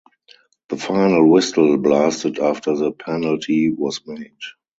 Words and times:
The 0.69 0.77
final 0.77 1.29
whistle 1.29 1.77
blasted 1.77 2.39
after 2.39 2.75
the 2.75 2.91
penalty 2.91 3.69
was 3.69 4.01
made. 4.07 4.33